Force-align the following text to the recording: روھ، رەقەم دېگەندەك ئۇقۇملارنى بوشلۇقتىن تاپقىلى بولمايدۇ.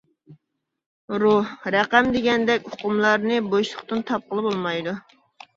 روھ، 1.23 1.51
رەقەم 1.75 2.09
دېگەندەك 2.15 2.65
ئۇقۇملارنى 2.71 3.39
بوشلۇقتىن 3.53 4.03
تاپقىلى 4.11 4.47
بولمايدۇ. 4.49 4.97